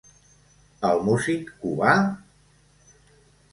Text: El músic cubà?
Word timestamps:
El 0.89 1.03
músic 1.09 1.53
cubà? 1.65 1.93